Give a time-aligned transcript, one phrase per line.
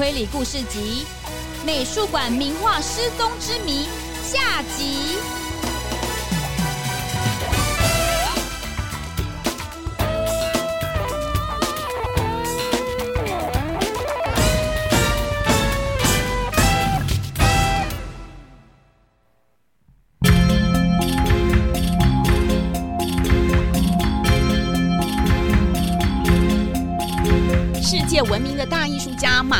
[0.00, 1.04] 推理故事集
[1.66, 3.86] 《美术馆名画失踪之谜》
[4.24, 5.39] 下集。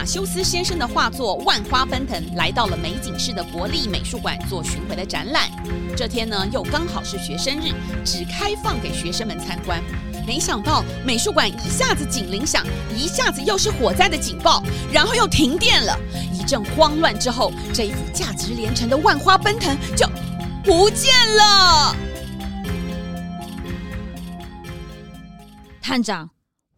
[0.01, 5.51] 马修斯先生的画作《万花奔腾》来到了美景市的国立美术馆做巡回的展览。
[5.95, 9.79] 这天呢，又刚好是学生日，只开放给学生们参观。
[10.27, 12.65] 没想到美术馆一下子警铃响，
[12.97, 15.95] 一下子又是火灾的警报，然后又停电了。
[16.33, 20.09] 一阵慌乱之后，这一幅价值连城的《万花奔腾》就
[20.65, 21.95] 不见了。
[25.83, 26.31] 探长。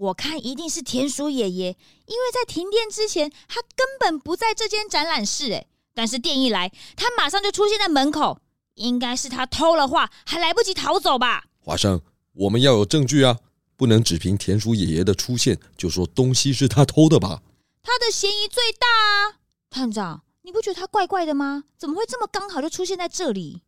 [0.02, 5.52] 我看一定是田鼠爷爷，因为在停电之前，他根本不在这间展览室。
[5.52, 8.40] 哎，但是电一来，他马上就出现在门口，
[8.74, 11.44] 应该是他偷了画，还来不及逃走吧？
[11.60, 12.00] 华生，
[12.32, 13.38] 我们要有证据啊，
[13.76, 17.40] 不能只凭田鼠爷爷的出现就说东西是他偷的吧？
[17.80, 19.38] 他的嫌疑最大啊！
[19.70, 21.62] 探长，你不觉得他怪怪的吗？
[21.78, 23.62] 怎么会这么刚好就出现在这里？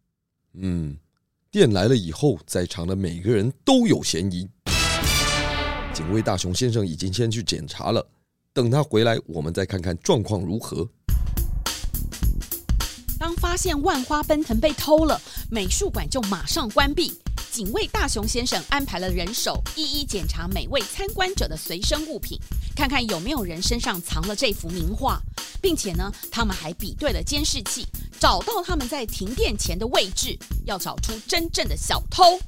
[0.54, 0.98] 嗯，
[1.52, 4.48] 电来了以后，在场的每个人都有嫌疑。
[5.94, 8.04] 警卫大雄先生已经先去检查了，
[8.52, 10.86] 等他回来，我们再看看状况如何。
[13.16, 17.16] 当发现万花奔腾被偷了，美术馆就马上关闭。
[17.52, 22.36] 警卫大雄先生安排了人手，一一检查每位参观者的随身物品，
[22.74, 25.22] 看看有没有人身上藏了这幅名画，
[25.62, 27.86] 并且呢，他们还比对了监视器，
[28.18, 32.40] 找到他们在停电前的位置，要找出真正的小偷。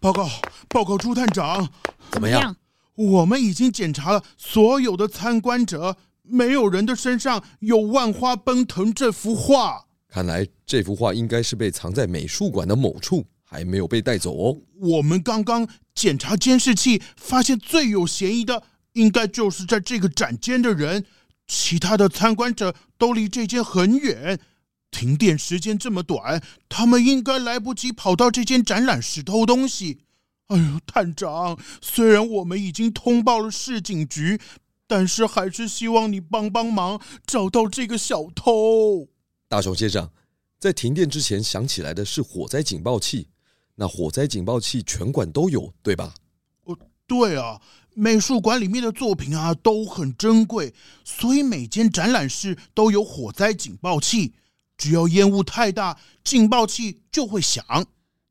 [0.00, 0.28] 报告，
[0.68, 1.68] 报告朱探长，
[2.10, 2.54] 怎么样？
[2.94, 9.84] 我们已经检查了所有的参观者，没有人的身上有《万花奔腾》这幅画。
[10.08, 14.56] 看来这幅画应该是被藏在美术馆的某处，还没有被带走哦。
[14.80, 18.62] 我们刚刚检查监视器，发现最有嫌疑的
[18.94, 21.04] 应该就是在这个展间的人，
[21.46, 24.40] 其他的参观者都离这间很远。
[24.90, 30.00] 停电时间这么短，他们应该来不及跑到这间展览室偷东西。
[30.48, 34.40] 哎呦，探长，虽然我们已经通报了市警局，
[34.86, 39.08] 但是还是希望你帮帮忙，找到这个小偷。
[39.46, 40.10] 大雄先生，
[40.58, 43.28] 在停电之前响起来的是火灾警报器，
[43.74, 46.14] 那火灾警报器全馆都有，对吧？
[46.64, 46.74] 哦，
[47.06, 47.60] 对啊，
[47.94, 50.72] 美术馆里面的作品啊都很珍贵，
[51.04, 54.32] 所以每间展览室都有火灾警报器。
[54.78, 57.62] 只要烟雾太大，警报器就会响。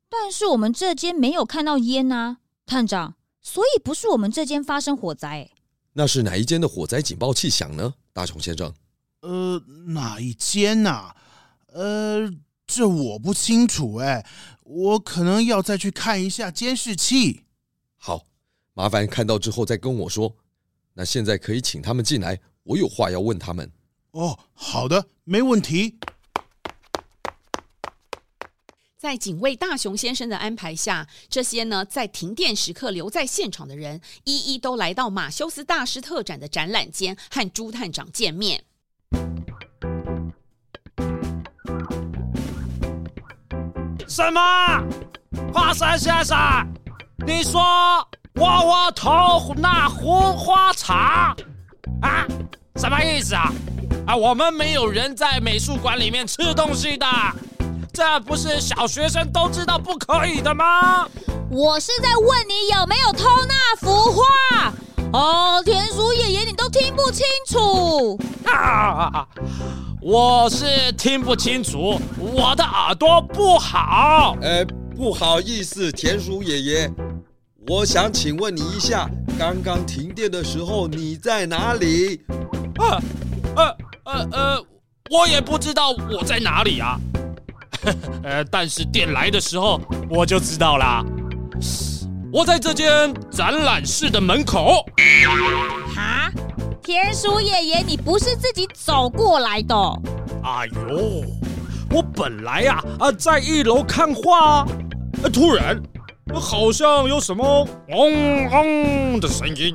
[0.08, 5.50] 但是我们这间没有看到烟啊，探长，所以不是我们这间发生火灾。
[5.92, 7.92] 那是哪一间的火灾警报器响呢？
[8.14, 8.72] 大雄先生？
[9.20, 11.14] 呃，哪一间呐？
[11.72, 12.32] 呃，
[12.66, 14.24] 这我不清楚哎，
[14.62, 17.44] 我可能要再去看一下监视器。
[17.98, 18.24] 好，
[18.72, 20.34] 麻烦看到之后再跟我说。
[20.94, 23.70] 那现在可以请他们进来，我有话要问他们。
[24.12, 25.98] 哦，好的，没问题。
[28.98, 38.64] 在警卫大雄先生的安排下，这些呢在停电时刻留在现场的人，一一都来到马修斯大师特展的展览间，和朱探长见面。
[44.08, 44.40] 什么？
[45.54, 46.36] 华山先生，
[47.24, 47.60] 你说
[48.34, 51.36] 我我偷那红花茶
[52.02, 52.26] 啊？
[52.74, 53.52] 什么意思啊？
[54.08, 57.06] 啊，我们没有人在美术馆里面吃东西的。
[57.98, 61.04] 这不是小学生都知道不可以的吗？
[61.50, 64.72] 我是在问你有没有偷那幅画。
[65.12, 68.16] 哦，田鼠爷爷，你都听不清楚。
[68.44, 69.26] 啊，
[70.00, 74.36] 我是听不清楚，我的耳朵不好。
[74.42, 74.64] 呃，
[74.96, 76.92] 不好意思，田鼠爷爷，
[77.66, 82.20] 我想请问你一下，刚刚停电的时候你在哪里？
[82.78, 83.02] 呃，
[83.56, 84.64] 呃，呃，呃，
[85.10, 86.96] 我也不知道我在哪里啊。
[88.22, 89.80] 呃，但是电来的时候
[90.10, 91.04] 我就知道啦。
[92.32, 94.84] 我在这间展览室的门口。
[95.94, 96.30] 哈，
[96.82, 99.74] 田鼠爷爷，你不是自己走过来的？
[100.44, 101.24] 哎呦，
[101.90, 104.66] 我本来呀啊在一楼看画，
[105.32, 105.80] 突然
[106.34, 109.74] 好像有什么嗡嗡的声音，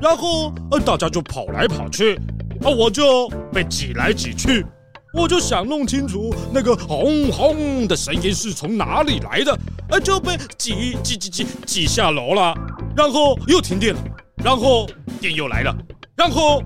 [0.00, 2.16] 然后呃大家就跑来跑去，
[2.62, 4.64] 啊我就被挤来挤去。
[5.14, 9.58] 我就想弄清楚那个轰轰的声音是从哪里来的，
[9.90, 12.54] 呃，就被挤挤挤挤挤下楼了，
[12.96, 14.00] 然后又停电了，
[14.42, 14.88] 然后
[15.20, 15.76] 电又来了，
[16.16, 16.62] 然后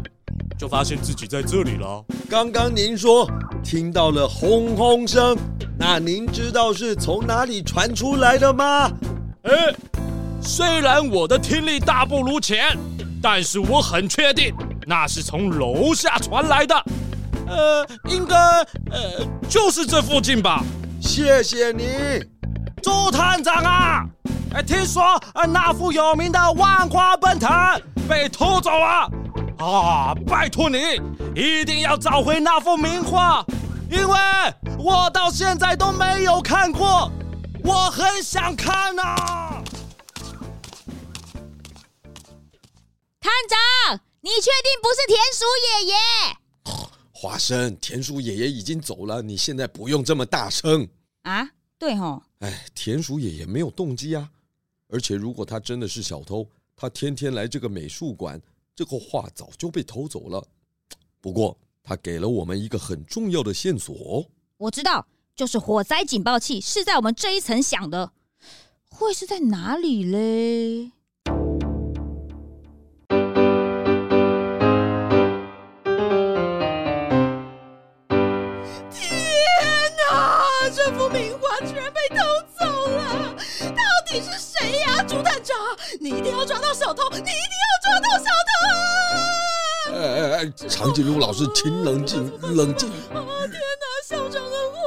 [0.56, 2.04] 就发现自己在这里了。
[2.31, 3.28] 刚刚您说
[3.64, 5.37] 听到了轰轰声，
[5.76, 8.88] 那您知道是从哪里传出来的吗？
[9.43, 9.75] 哎，
[10.40, 12.78] 虽然我的听力大不如前，
[13.20, 14.54] 但是我很确定
[14.87, 16.75] 那是从楼下传来的。
[17.46, 18.37] 呃，应该
[18.90, 20.62] 呃就是这附近吧。
[21.00, 21.84] 谢谢你，
[22.82, 24.04] 猪探长啊！
[24.54, 25.02] 哎，听说
[25.34, 27.50] 呃那幅有名的万花奔腾
[28.08, 29.10] 被偷走了
[29.58, 30.14] 啊！
[30.26, 30.78] 拜托你
[31.34, 33.44] 一定要找回那幅名画，
[33.90, 34.19] 因为
[34.78, 37.10] 我到现在都没有看过，
[37.62, 39.62] 我很想看呐、啊。
[43.20, 45.94] 探长，你确定不是田鼠爷爷？
[47.18, 50.86] 花生，田鼠爷爷已经走了，你现在不用这么大声
[51.22, 51.48] 啊！
[51.78, 54.30] 对吼，哎，田鼠爷爷没有动机啊，
[54.88, 56.46] 而且如果他真的是小偷，
[56.76, 58.38] 他天天来这个美术馆，
[58.74, 60.46] 这个画早就被偷走了。
[61.22, 64.26] 不过他给了我们一个很重要的线索，
[64.58, 68.12] 我知道，就是火灾警报器是在我们这一层响的，
[68.90, 70.92] 会是在哪里嘞？
[85.99, 87.08] 你一定要抓到小偷！
[87.11, 89.93] 你一定要抓到小偷！
[89.94, 92.88] 哎哎哎，长颈鹿老师，请冷静，冷静！
[93.12, 94.79] 啊天哪，校长的话，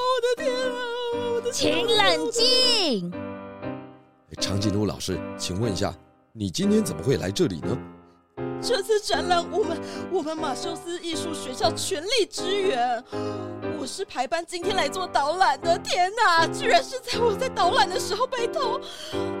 [0.00, 0.80] 我的天啊，
[1.14, 1.52] 我的！
[1.52, 3.12] 请冷静。
[4.40, 5.94] 长颈鹿老师，请问一下，
[6.32, 7.78] 你今天怎么会来这里呢？
[8.60, 9.78] 这次展览，我们
[10.10, 13.04] 我们马修斯艺术学校全力支援。
[13.88, 15.78] 我是排班今天来做导览的。
[15.78, 18.78] 天哪，居然是在我在导览的时候被偷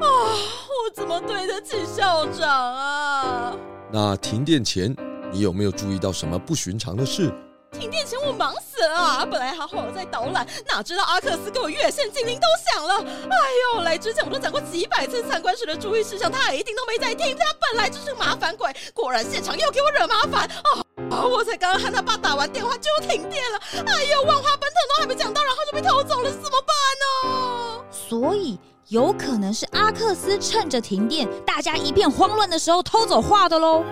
[0.00, 3.54] 我怎么对得起校长啊？
[3.92, 4.96] 那停电前，
[5.30, 7.30] 你有没有注意到什么不寻常的事？
[7.72, 9.26] 停电前我忙死了啊！
[9.30, 13.04] 本来好好的在导览，哪知道阿克斯给我越线警铃都响了。
[13.28, 13.36] 哎
[13.74, 17.36] 呦，来之前我都讲过几百次参观时的注意事项，他一定都没在听。
[17.36, 20.80] 他本来就是个麻烦鬼，果然现场又给我惹麻烦啊！
[21.10, 23.60] 啊，我才刚刚和他爸打完电话就停电了。
[23.86, 27.84] 哎呦，万花奔腾都还没讲到，然后就被偷走了，怎么办呢？
[27.90, 28.58] 所以
[28.88, 33.84] 有可能是阿克斯趁着停电，大家一片慌乱的时候偷走画的喽。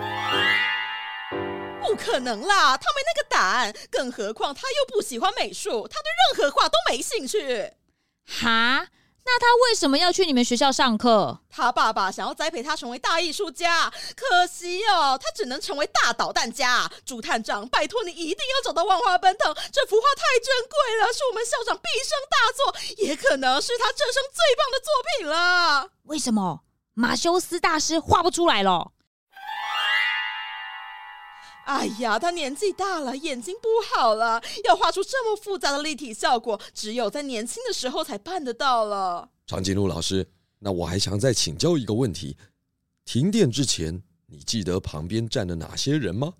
[1.81, 7.71] 不可能啦，他没那个胆，更何况他又不喜欢美术，他对任何画都没兴趣。
[8.25, 8.87] 哈？
[9.29, 11.37] 那他为什么要去你们学校上课？
[11.49, 16.89] 他爸爸想要栽培他成为大艺术家，可惜哦，他只能成为大导弹家。
[17.05, 25.89] 朱探长，拜托你一定要找到万花奔腾，这幅画太珍贵了，是我们校长毕生大作，也可能是他这生最棒的作品了。
[26.03, 26.61] 为什么
[26.93, 28.91] 马修斯大师画不出来了？
[31.67, 39.29] 哎呀，他年纪大了，眼睛不好了，要画出这么复杂的立体效果，只有在年轻的时候才办得到了。
[39.45, 40.25] 长颈鹿老师，
[40.59, 42.37] 那我还想再请教一个问题：
[43.03, 46.35] 停电之前，你记得旁边站了哪些人吗？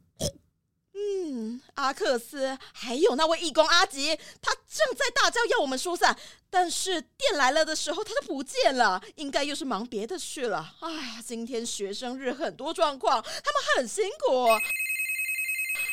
[0.93, 6.17] 嗯，阿克斯，还有那位义工阿吉，他正在大叫要我们疏散，
[6.49, 10.75] 但是电来了的时候他就不见了，应该又是忙别的去了。
[10.79, 14.47] 哎呀，今天学生日很多状况，他们很辛苦。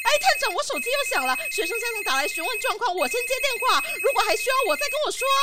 [0.04, 3.80] 哎，探长，我手机又响了，学生家长打来询问状况，我先接电话。
[4.02, 5.42] 如果还需要我，再跟我说啊。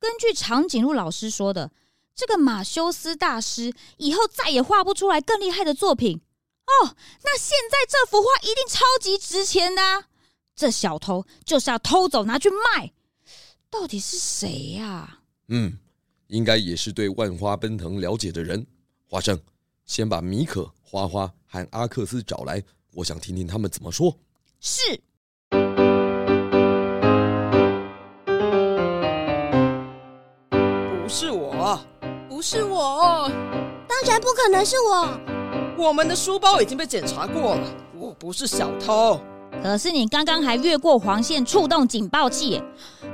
[0.00, 1.72] 根据长颈鹿老师说的，
[2.14, 6.20] 这个马修斯大师以后再也画不出来更厉害的作品
[6.66, 6.96] 哦。
[7.24, 10.06] 那现在这幅画一定超级值钱的啊，
[10.54, 12.92] 这小偷就是要偷走拿去卖，
[13.68, 15.18] 到底是谁呀？
[15.48, 15.76] 嗯，
[16.28, 18.64] 应该也是对万花奔腾了解的人。
[19.08, 19.40] 华生，
[19.84, 20.72] 先把米可。
[20.90, 22.62] 花花和阿克斯找来，
[22.94, 24.16] 我想听听他们怎么说。
[24.58, 24.80] 是，
[31.02, 31.78] 不是我，
[32.26, 33.30] 不是我，
[33.86, 35.20] 当然不可能是我。
[35.76, 39.20] 我们的书包已经被检查过了，我不是小偷。
[39.62, 42.62] 可是你刚刚还越过黄线触动警报器，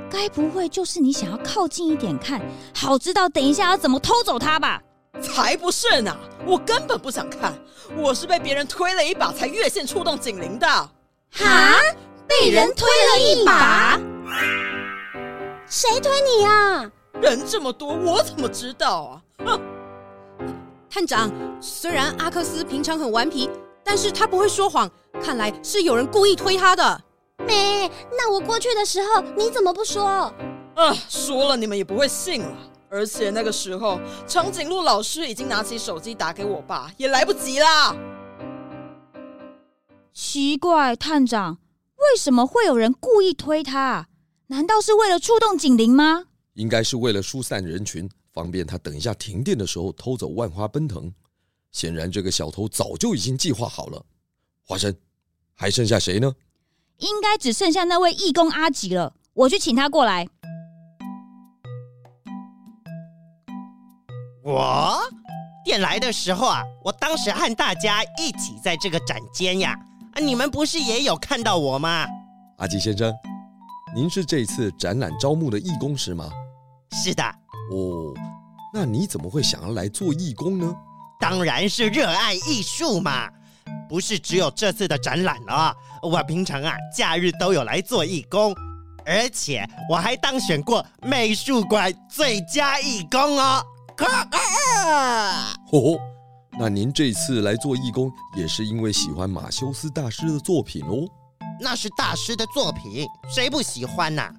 [0.09, 2.41] 该不会就是你想要靠近一点看，
[2.73, 4.81] 好知道等一下要怎么偷走它吧？
[5.21, 6.15] 才不是呢！
[6.45, 7.53] 我根本不想看，
[7.97, 10.67] 我是被别人推了一把才越线触动警铃的。
[10.67, 11.79] 哈？
[12.27, 13.99] 被人推了一把？
[15.67, 16.91] 谁推你啊？
[17.21, 19.21] 人这么多，我怎么知道啊？
[19.45, 19.61] 哼！
[20.89, 21.31] 探长，
[21.61, 23.49] 虽然阿克斯平常很顽皮，
[23.83, 24.89] 但是他不会说谎，
[25.21, 27.01] 看来是有人故意推他的。
[27.45, 30.33] 没，那我过去的时候你怎么不说？
[30.75, 32.57] 啊，说了你们也不会信了。
[32.89, 37.95] 而且那个时候，长颈鹿老师已经拿起手机打给我爸，也来不及啦。
[40.13, 41.59] 奇怪，探长，
[41.97, 44.07] 为什么会有人故意推他？
[44.47, 46.25] 难道是为了触动警铃吗？
[46.53, 51.11] 应该是为了疏散人群，方便他等一下停电的时候偷走万花奔腾。
[51.71, 54.05] 显然，这个小偷早就已经计划好了。
[54.63, 54.95] 花生，
[55.53, 56.33] 还剩下谁呢？
[56.99, 59.13] 应该只剩下那位义工阿吉了。
[59.33, 60.29] 我去请他过来。
[64.45, 64.99] 我
[65.63, 69.75] 电来的时候啊，我当时和大家一起在这个展间呀。
[70.13, 72.05] 啊，你们不是也有看到我吗？
[72.59, 73.11] 阿吉先生，
[73.95, 76.29] 您是这次展览招募的义工师吗？
[76.91, 77.23] 是的。
[77.71, 78.13] 哦，
[78.71, 80.75] 那你怎么会想要来做义工呢？
[81.19, 83.27] 当然是热爱艺术嘛，
[83.89, 85.75] 不是只有这次的展览了。
[86.03, 88.53] 我平常啊，假日都有来做义工，
[89.07, 93.65] 而且我还当选过美术馆最佳义工哦。
[95.71, 95.99] 哦，
[96.59, 101.07] 那您这次来做义工，也是因为喜欢马修斯大师的作品哦？
[101.59, 104.29] 那是大师的作品，谁不喜欢呐？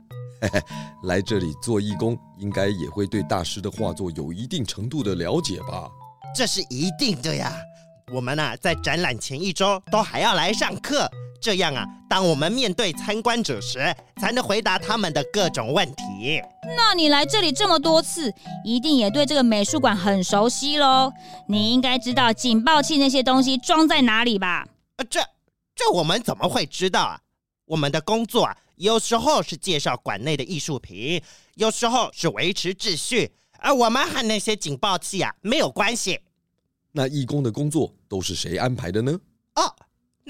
[0.42, 0.62] 嘿嘿，
[1.04, 5.88] 来这里做义工，应该也会对大师的画作有一定程度的了解吧？
[6.34, 7.52] 这是一定的呀。
[8.12, 11.10] 我们呐，在展览前一周都还要来上课。
[11.46, 13.78] 这样啊，当我们面对参观者时，
[14.16, 16.42] 才能回答他们的各种问题。
[16.76, 18.34] 那你来这里这么多次，
[18.64, 21.12] 一定也对这个美术馆很熟悉喽？
[21.46, 24.66] 你应该知道警报器那些东西装在哪里吧？
[24.96, 25.20] 呃，这
[25.76, 27.20] 这我们怎么会知道啊？
[27.66, 31.22] 我们的工作啊，有时候是介绍馆内的艺术品，
[31.54, 36.18] 有时候是维持秩序，而我们和那些警报器啊没有关系。
[36.90, 39.16] 那义工的工作都是谁安排的呢？
[39.54, 39.72] 哦。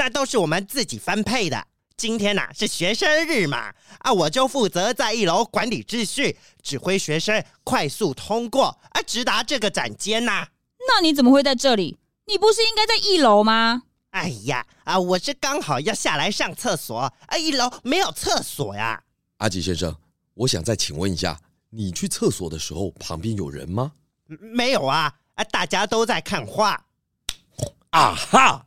[0.07, 1.67] 那都是我们自己分配的。
[1.97, 10.49] 今天呐、啊、是学生日嘛，啊，我就负责在一楼管理秩序，指挥学生快速通过，啊，直达这个展间呐、啊。
[10.87, 11.99] 那你怎么会在这里？
[12.27, 13.83] 你不是应该在一楼吗？
[14.11, 19.03] 哎呀，啊，我是刚好要下来上厕所，啊，一楼没有厕所呀。
[19.39, 19.93] 阿吉先生，
[20.35, 23.91] 我想再请问一下，你去厕所的时候旁边有人吗？
[24.29, 26.81] 没有啊，啊，大家都在看画。
[27.91, 28.63] 啊哈。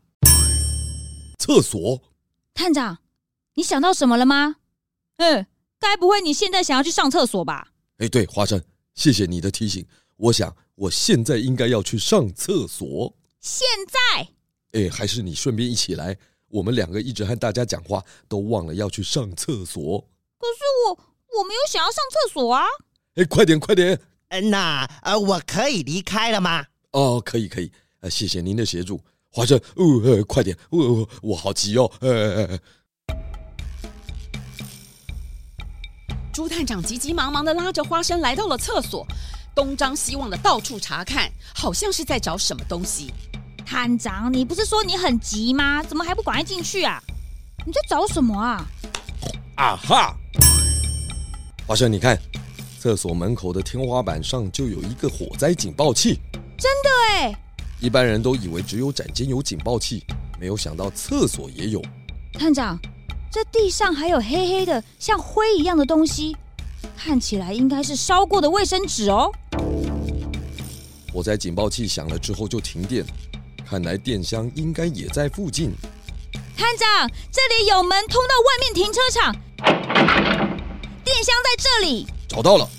[1.50, 2.04] 厕所，
[2.54, 3.00] 探长，
[3.56, 4.58] 你想到什么了吗？
[5.18, 5.48] 嗯，
[5.80, 7.70] 该不会你现在想要去上厕所吧？
[7.98, 8.62] 哎，对，华生，
[8.94, 9.84] 谢谢你的提醒。
[10.18, 13.18] 我想我现在应该要去上厕所。
[13.40, 14.28] 现在？
[14.74, 16.16] 哎，还是你顺便一起来？
[16.50, 20.00] 我们两个一直和大家讲话，都忘了要去上厕所。
[20.38, 20.92] 可是我
[21.40, 22.64] 我没有想要上厕所啊！
[23.16, 24.00] 哎，快点，快点！
[24.28, 26.68] 嗯，那呃，我可以离开了吗？
[26.92, 27.72] 哦，可以，可以。
[28.02, 29.02] 呃，谢谢您的协助。
[29.32, 31.90] 花生，哦，呃，快点，我、呃、我好急哦！
[32.00, 32.60] 呃，
[36.34, 39.06] 朱探长急急忙忙的拉着花生来到了厕所，
[39.54, 43.14] 东张西望的到处查看，好像是在找什么东西。
[43.64, 45.84] 探长，你不是说你很急吗？
[45.84, 47.00] 怎么还不赶快进去啊？
[47.66, 48.66] 你在找什么啊？
[49.56, 50.16] 啊哈！
[51.68, 52.20] 花生，你看，
[52.80, 56.20] 厕所门口的天花板上就有一个火灾警报器。
[56.58, 57.40] 真的哎！
[57.82, 60.04] 一般人都以为只有展间有警报器，
[60.38, 61.82] 没有想到厕所也有。
[62.34, 62.78] 探长，
[63.32, 66.36] 这地上还有黑黑的像灰一样的东西，
[66.98, 69.32] 看起来应该是烧过的卫生纸哦。
[71.14, 73.06] 火灾警报器响了之后就停电，
[73.66, 75.72] 看来电箱应该也在附近。
[76.58, 79.34] 探长，这里有门通到外面停车场，
[81.06, 82.06] 电箱在这里。
[82.28, 82.70] 找到了。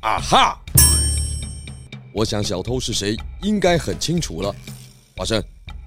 [0.00, 0.60] 啊哈！
[2.12, 4.54] 我想小偷是谁，应该很清楚了。
[5.16, 5.42] 花生，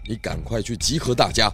[0.08, 1.52] 你赶快去集合大家。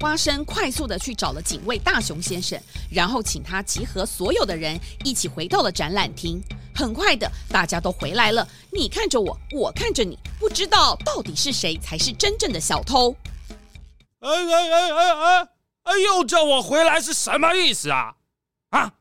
[0.00, 6.40] 花生快速的去找了警卫大熊先生，然后请他集合所有的人，一起回到了展览厅。
[6.74, 8.46] 很快的，大家都回来了。
[8.70, 13.16] 你看着我，我看着你，不知道到底是谁才是真正的小偷。
[14.20, 15.48] 哎哎哎哎哎！
[15.84, 18.14] 哎，又叫我回来是什么意思啊？
[18.70, 18.92] 啊？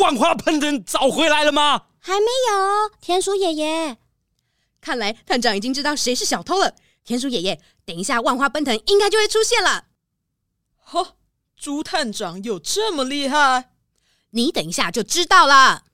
[0.00, 1.82] 万花喷灯找回来了吗？
[2.00, 3.98] 还没有，田鼠爷爷。
[4.80, 6.74] 看来探长已经知道谁是小偷了。
[7.04, 9.86] 田鼠爷爷，等一下万花奔腾应该就会出现了。
[10.86, 11.10] 嚯，
[11.56, 13.70] 猪探长有这么厉害？
[14.30, 15.84] 你等一下就知道了。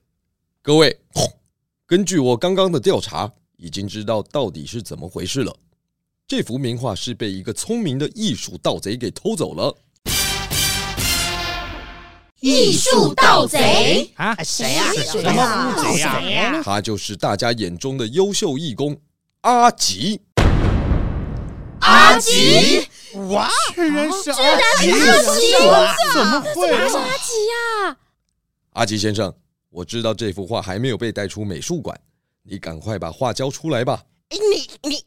[0.62, 1.00] 各位，
[1.86, 5.56] 根据我刚刚的调查，已经知道到底是怎么回事了。
[6.28, 9.76] 这幅名画是被一个聪明的艺术盗贼给偷走了。
[12.40, 14.36] 艺术盗贼啊？
[14.44, 14.92] 谁呀？
[14.92, 16.62] 什么盗贼呀？
[16.62, 18.96] 他就是大家眼中的优秀义工
[19.40, 20.20] 阿吉。
[21.80, 22.86] 阿吉？
[23.30, 23.48] 哇！
[23.74, 24.92] 居然是阿吉！
[26.12, 26.68] 怎么会？
[26.88, 27.96] 是阿吉呀？
[28.72, 29.32] 阿吉先生，
[29.70, 31.98] 我知道这幅画还没有被带出美术馆，
[32.42, 34.02] 你赶快把画交出来吧。
[34.30, 35.04] 你你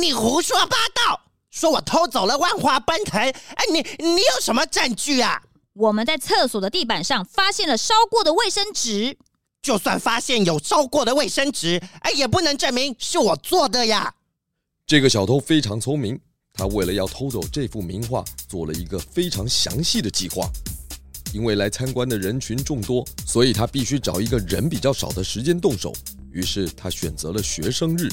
[0.00, 1.20] 你胡说八道！
[1.50, 3.20] 说我偷走了万花奔腾？
[3.20, 3.34] 哎，
[3.70, 5.40] 你你有什么证据啊？
[5.74, 9.16] 我们在厕所的地板上发现了烧过的卫生纸，
[9.62, 14.14] 就算发现有烧过的卫生纸，哎，也不能证明是我做的呀。
[14.86, 16.20] 这个小偷非常聪明，
[16.52, 20.46] 他为了要偷走这幅名画，做了一个非常详细的计划。
[21.32, 25.90] 因为来参观的人群众多，所以他必须找一个人比较少的时间动手。
[26.30, 28.10] 于是他选择了学生日，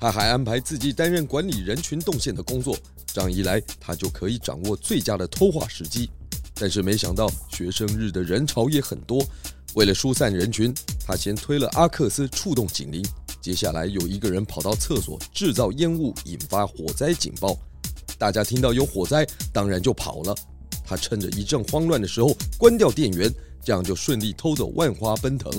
[0.00, 2.76] 他还安排自己担任管理人群动线的工作。
[3.06, 6.10] 这样一来，他就可以掌握最佳的偷画时机。
[6.60, 9.24] 但是没想到学生日的人潮也很多，
[9.74, 10.74] 为了疏散人群，
[11.06, 13.04] 他先推了阿克斯触动警铃。
[13.40, 17.56] 接下来有一个人跑到厕所制造烟雾，引发火灾警报。
[18.18, 20.34] 大家听到有火灾，当然就跑了。
[20.84, 23.32] 他趁着一阵慌乱的时候关掉电源，
[23.64, 25.52] 这样就顺利偷走万花奔腾。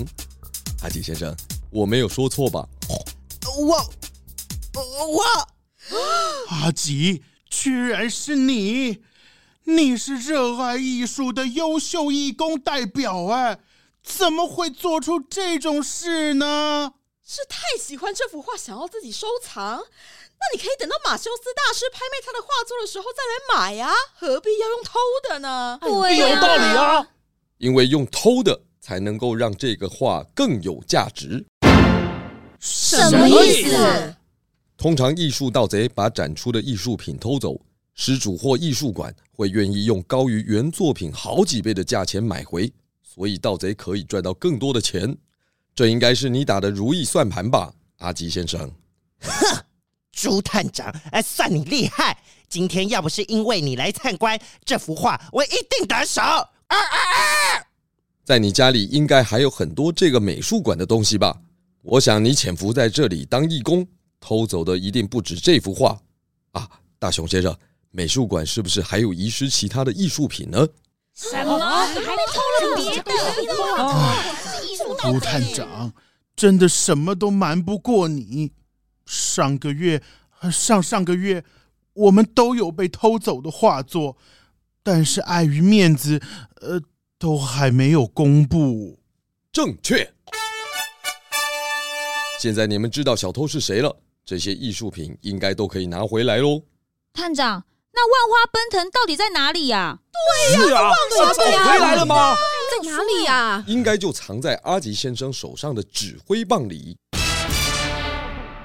[0.82, 1.34] 阿吉先生，
[1.70, 2.68] 我没有说错吧？
[3.58, 3.76] 我
[4.76, 5.24] 我
[6.48, 8.98] 阿吉，居然是你！
[9.64, 13.60] 你是热爱艺术的优秀义工代表哎，
[14.02, 16.94] 怎么会做出这种事呢？
[17.22, 19.78] 是太喜欢这幅画，想要自己收藏？
[19.82, 24.98] 那你可以等到马修斯大师拍卖他的画作的时候再来买呀，何必要用偷
[25.28, 25.78] 的呢？
[25.80, 27.06] 对呀，有道理啊。
[27.58, 31.44] 因为用偷的才能够让这个画更有价值。
[32.58, 34.16] 什么意思？
[34.78, 37.60] 通常艺术盗贼把展出的艺术品偷走。
[38.00, 45.14] 失主或艺术馆会愿意用高于原作品好几倍的价钱买回，所以盗贼可以赚到更多的钱。
[45.74, 48.72] 这应该是你打的如意算盘吧，阿吉先生？
[49.20, 49.64] 哼，
[50.12, 52.16] 朱探长，哎，算你厉害！
[52.48, 56.22] 今天要不是因为你来参观这幅画，我一定得手。
[56.22, 57.66] 啊啊啊！
[58.24, 61.38] 在你家里应该还有很多这个美术馆的东西吧？
[61.82, 63.86] 我想你潜伏在这里当义工，
[64.18, 66.00] 偷走的一定不止这幅画
[66.52, 66.66] 啊，
[66.98, 67.54] 大熊先生。
[67.90, 70.66] 美术馆是不是还有遗失其他的艺术品呢？
[71.14, 71.58] 什么？
[71.58, 73.12] 还偷了别的？
[74.98, 75.92] 猪探长，
[76.36, 78.52] 真的什么都瞒不过你。
[79.06, 80.00] 上个月、
[80.52, 81.44] 上上个月，
[81.94, 84.16] 我们都有被偷走的画作，
[84.84, 86.22] 但是碍于面子，
[86.60, 86.80] 呃，
[87.18, 89.00] 都还没有公布。
[89.50, 90.14] 正确。
[92.38, 96.62] 现在你们知道小偷是谁了，这些艺术品应该都可以拿回来喽。
[97.12, 97.64] 探长。
[97.92, 99.98] 那万花奔腾到底在哪里呀？
[100.12, 102.34] 对呀，万花奔腾回来了吗？
[102.70, 103.64] 在哪里呀？
[103.66, 106.96] 应该就藏在阿吉先生手上的指挥棒里。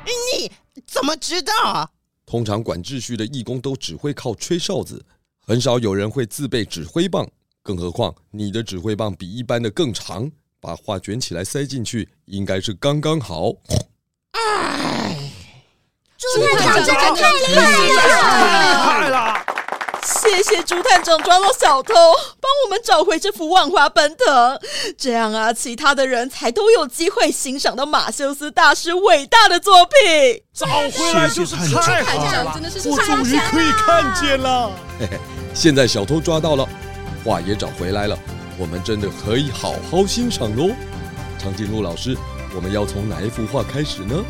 [0.05, 0.51] 你
[0.85, 1.91] 怎么知道？
[2.25, 5.03] 通常管秩序的义工都只会靠吹哨子，
[5.45, 7.27] 很少有人会自备指挥棒。
[7.63, 13.51] 更何况你的指挥棒比一般的更长，把画卷起来塞进去，应该是刚刚好。
[14.31, 14.84] 哎。
[16.17, 18.13] 猪探长真的太厉害了！
[18.23, 19.45] 太厉害了
[20.03, 24.59] 谢谢朱探长抓到小偷，帮我们找回这幅万花奔腾，
[24.97, 30.41] 这样啊，其他的人才都有机会欣赏到马修斯大师伟大的作品。
[30.53, 34.71] 找回来就是太好了，我终于可以看见了。
[34.99, 35.19] 嘿嘿，
[35.53, 36.67] 现在小偷抓到了，
[37.23, 38.17] 画也找回来了，
[38.57, 40.69] 我们真的可以好好欣赏喽。
[41.39, 42.15] 长颈鹿老师，
[42.55, 44.23] 我们要从哪一幅画开始呢？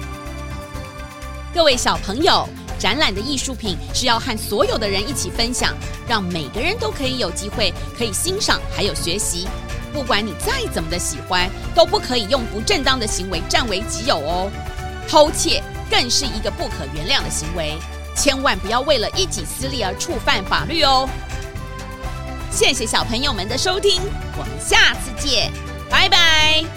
[1.56, 2.46] 各位小朋友，
[2.78, 5.74] 展览的艺术品是要和所有的人一起分享，
[6.06, 9.48] 让每个人都可以有机会可以欣赏，还有学习。
[9.94, 14.52] 不管你再怎么的喜欢，都不可以用不正当的行为占为己有哦。
[15.08, 17.78] 偷窃更是一个不可原谅的行为，
[18.18, 21.08] 千万不要为了一己私利而触犯法律哦。
[22.52, 24.02] 谢谢小朋友们的收听，
[24.38, 25.50] 我们下次见，
[25.90, 26.75] 拜拜。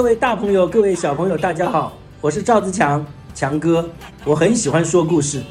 [0.00, 1.92] 各位大朋友，各位小朋友，大家好！
[2.22, 3.86] 我是赵自强，强哥。
[4.24, 5.42] 我很喜欢说故事，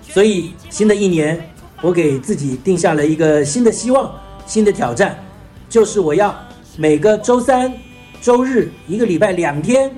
[0.00, 1.38] 所以新的一年，
[1.82, 5.22] 我给自己定下了一个新的希望、新的挑战，
[5.68, 6.34] 就是我要
[6.78, 7.70] 每个周三、
[8.22, 9.94] 周日，一个礼拜两天，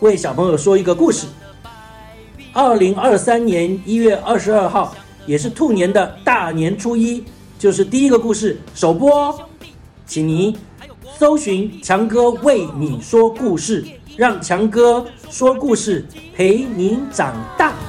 [0.00, 1.26] 为小朋友说一个故事。
[2.54, 4.94] 二零二三年一月二十二号，
[5.26, 7.22] 也是兔年的大年初一，
[7.58, 9.40] 就是第一个故事首播哦，
[10.06, 10.56] 请您
[11.18, 13.84] 搜寻强哥为你说故事。
[14.18, 16.04] 让强哥说故事
[16.34, 17.87] 陪您长大。